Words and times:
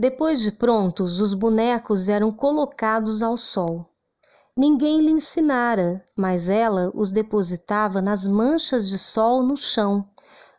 Depois 0.00 0.40
de 0.40 0.52
prontos, 0.52 1.20
os 1.20 1.34
bonecos 1.34 2.08
eram 2.08 2.30
colocados 2.30 3.20
ao 3.20 3.36
sol. 3.36 3.84
Ninguém 4.56 5.00
lhe 5.00 5.10
ensinara, 5.10 6.04
mas 6.16 6.48
ela 6.48 6.92
os 6.94 7.10
depositava 7.10 8.00
nas 8.00 8.28
manchas 8.28 8.88
de 8.88 8.96
sol 8.96 9.42
no 9.42 9.56
chão, 9.56 10.08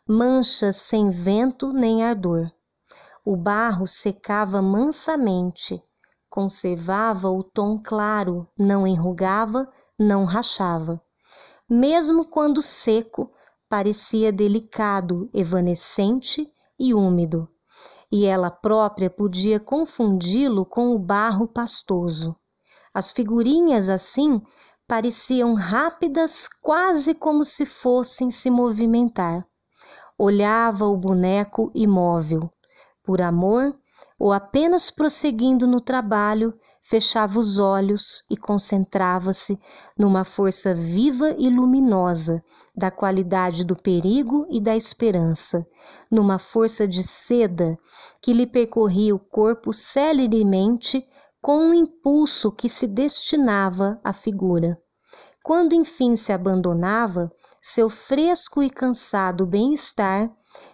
manchas 0.06 0.76
sem 0.76 1.08
vento 1.08 1.72
nem 1.72 2.04
ardor. 2.04 2.52
O 3.24 3.34
barro 3.34 3.86
secava 3.86 4.60
mansamente, 4.60 5.82
conservava 6.28 7.30
o 7.30 7.42
tom 7.42 7.78
claro, 7.82 8.46
não 8.58 8.86
enrugava, 8.86 9.66
não 9.98 10.26
rachava. 10.26 11.00
Mesmo 11.66 12.26
quando 12.26 12.60
seco, 12.60 13.32
parecia 13.70 14.30
delicado, 14.30 15.30
evanescente 15.32 16.46
e 16.78 16.92
úmido, 16.92 17.48
e 18.10 18.26
ela 18.26 18.50
própria 18.50 19.08
podia 19.08 19.60
confundi-lo 19.60 20.66
com 20.66 20.94
o 20.94 20.98
barro 20.98 21.46
pastoso. 21.46 22.34
As 22.92 23.12
figurinhas 23.12 23.88
assim 23.88 24.42
pareciam 24.86 25.54
rápidas, 25.54 26.48
quase 26.48 27.14
como 27.14 27.44
se 27.44 27.64
fossem 27.64 28.30
se 28.30 28.50
movimentar. 28.50 29.46
Olhava 30.18 30.86
o 30.86 30.96
boneco 30.96 31.70
imóvel. 31.74 32.50
Por 33.04 33.22
amor, 33.22 33.72
ou 34.18 34.32
apenas 34.32 34.90
prosseguindo 34.90 35.66
no 35.66 35.80
trabalho, 35.80 36.52
fechava 36.80 37.38
os 37.38 37.58
olhos 37.58 38.24
e 38.30 38.36
concentrava-se 38.36 39.60
numa 39.96 40.24
força 40.24 40.72
viva 40.72 41.34
e 41.38 41.50
luminosa 41.50 42.42
da 42.74 42.90
qualidade 42.90 43.64
do 43.64 43.76
perigo 43.76 44.46
e 44.50 44.60
da 44.60 44.74
esperança, 44.74 45.66
numa 46.10 46.38
força 46.38 46.88
de 46.88 47.02
seda 47.02 47.78
que 48.22 48.32
lhe 48.32 48.46
percorria 48.46 49.14
o 49.14 49.18
corpo 49.18 49.72
celeremente 49.72 51.06
com 51.40 51.58
um 51.58 51.74
impulso 51.74 52.50
que 52.50 52.68
se 52.68 52.86
destinava 52.86 54.00
à 54.02 54.12
figura. 54.12 54.78
Quando 55.42 55.74
enfim 55.74 56.16
se 56.16 56.32
abandonava, 56.32 57.30
seu 57.62 57.88
fresco 57.88 58.62
e 58.62 58.68
cansado 58.68 59.46
bem-estar 59.46 60.30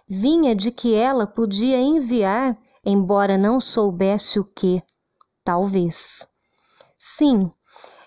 vinha 0.09 0.55
de 0.55 0.71
que 0.71 0.93
ela 0.93 1.25
podia 1.25 1.79
enviar, 1.79 2.57
embora 2.83 3.37
não 3.37 3.59
soubesse 3.59 4.39
o 4.39 4.43
que, 4.43 4.81
talvez. 5.47 6.27
Sim, 6.97 7.49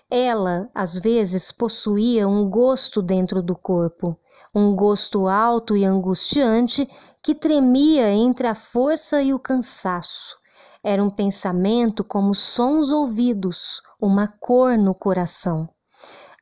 ela 0.07 0.69
às 0.75 0.99
vezes 0.99 1.51
possuía 1.51 2.27
um 2.27 2.47
gosto 2.47 3.01
dentro 3.01 3.41
do 3.41 3.55
corpo, 3.55 4.15
um 4.53 4.75
gosto 4.75 5.27
alto 5.27 5.75
e 5.75 5.83
angustiante 5.83 6.87
que 7.19 7.33
tremia 7.33 8.11
entre 8.11 8.45
a 8.45 8.53
força 8.53 9.23
e 9.23 9.33
o 9.33 9.39
cansaço. 9.39 10.37
Era 10.83 11.03
um 11.03 11.09
pensamento 11.09 12.03
como 12.03 12.35
sons 12.35 12.91
ouvidos, 12.91 13.81
uma 13.99 14.27
cor 14.27 14.77
no 14.77 14.93
coração. 14.93 15.67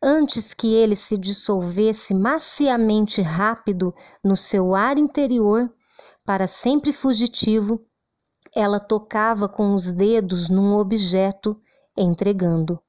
Antes 0.04 0.54
que 0.54 0.74
ele 0.74 0.98
se 0.98 1.18
dissolvesse 1.18 2.14
maciamente 2.14 3.22
rápido 3.22 3.96
no 4.22 4.36
seu 4.36 4.76
ar 4.76 4.98
interior, 4.98 5.72
para 6.26 6.46
sempre 6.46 6.92
fugitivo, 6.92 7.89
ela 8.56 8.80
tocava 8.80 9.48
com 9.48 9.74
os 9.74 9.92
dedos 9.92 10.50
num 10.50 10.76
objeto, 10.76 11.60
entregando. 11.96 12.80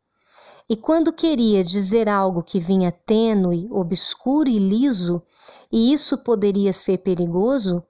E 0.68 0.76
quando 0.76 1.12
queria 1.12 1.64
dizer 1.64 2.08
algo 2.08 2.44
que 2.44 2.60
vinha 2.60 2.92
tênue, 2.92 3.66
obscuro 3.72 4.48
e 4.48 4.56
liso, 4.56 5.20
e 5.70 5.92
isso 5.92 6.16
poderia 6.18 6.72
ser 6.72 6.98
perigoso, 6.98 7.82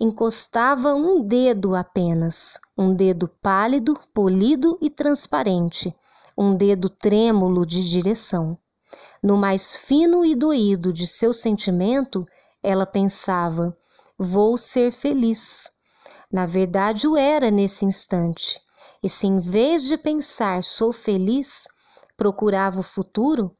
encostava 0.00 0.94
um 0.94 1.22
dedo 1.22 1.76
apenas, 1.76 2.58
um 2.76 2.94
dedo 2.94 3.28
pálido, 3.42 3.98
polido 4.14 4.78
e 4.80 4.88
transparente, 4.88 5.94
um 6.36 6.56
dedo 6.56 6.88
trêmulo 6.88 7.66
de 7.66 7.88
direção. 7.88 8.58
No 9.22 9.36
mais 9.36 9.76
fino 9.76 10.24
e 10.24 10.34
doído 10.34 10.92
de 10.92 11.06
seu 11.06 11.32
sentimento, 11.32 12.26
ela 12.62 12.86
pensava: 12.86 13.76
vou 14.18 14.56
ser 14.56 14.90
feliz. 14.90 15.70
Na 16.32 16.46
verdade, 16.46 17.06
o 17.06 17.14
era 17.14 17.50
nesse 17.50 17.84
instante. 17.84 18.58
E 19.02 19.08
se 19.08 19.26
em 19.26 19.38
vez 19.38 19.82
de 19.82 19.98
pensar 19.98 20.64
sou 20.64 20.90
feliz, 20.90 21.68
procurava 22.16 22.80
o 22.80 22.82
futuro, 22.84 23.54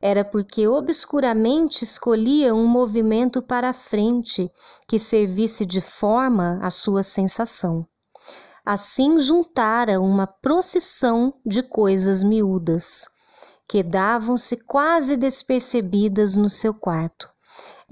era 0.00 0.24
porque 0.24 0.68
obscuramente 0.68 1.82
escolhia 1.82 2.54
um 2.54 2.66
movimento 2.66 3.42
para 3.42 3.72
frente 3.72 4.50
que 4.86 4.98
servisse 4.98 5.64
de 5.64 5.80
forma 5.80 6.58
à 6.62 6.70
sua 6.70 7.02
sensação. 7.02 7.86
Assim 8.64 9.18
juntara 9.18 10.00
uma 10.00 10.26
procissão 10.26 11.32
de 11.44 11.62
coisas 11.62 12.22
miúdas, 12.22 13.08
que 13.68 13.82
davam-se 13.82 14.64
quase 14.64 15.16
despercebidas 15.16 16.36
no 16.36 16.48
seu 16.48 16.74
quarto. 16.74 17.31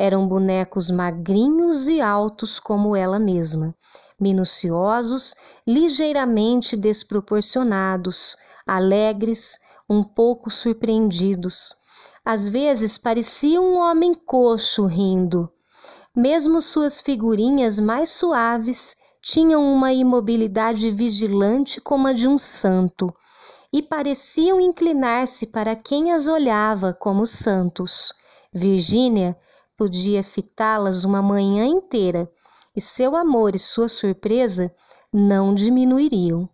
Eram 0.02 0.26
bonecos 0.26 0.90
magrinhos 0.90 1.86
e 1.86 2.00
altos 2.00 2.58
como 2.58 2.96
ela 2.96 3.18
mesma, 3.18 3.74
minuciosos, 4.18 5.34
ligeiramente 5.66 6.74
desproporcionados, 6.74 8.34
alegres, 8.66 9.60
um 9.86 10.02
pouco 10.02 10.50
surpreendidos, 10.50 11.74
às 12.24 12.48
vezes 12.48 12.96
parecia 12.96 13.60
um 13.60 13.76
homem 13.76 14.14
coxo 14.14 14.86
rindo. 14.86 15.52
Mesmo 16.16 16.62
suas 16.62 17.02
figurinhas 17.02 17.78
mais 17.78 18.08
suaves 18.08 18.96
tinham 19.20 19.62
uma 19.70 19.92
imobilidade 19.92 20.90
vigilante 20.90 21.78
como 21.78 22.06
a 22.06 22.14
de 22.14 22.26
um 22.26 22.38
santo, 22.38 23.12
e 23.70 23.82
pareciam 23.82 24.58
inclinar-se 24.58 25.48
para 25.48 25.76
quem 25.76 26.10
as 26.10 26.26
olhava 26.26 26.94
como 26.94 27.26
santos. 27.26 28.14
Virgínia 28.50 29.36
podia 29.80 30.22
fitá-las 30.22 31.04
uma 31.04 31.22
manhã 31.22 31.64
inteira, 31.64 32.30
e 32.76 32.80
seu 32.82 33.16
amor 33.16 33.56
e 33.56 33.58
sua 33.58 33.88
surpresa 33.88 34.70
não 35.10 35.54
diminuiriam. 35.54 36.46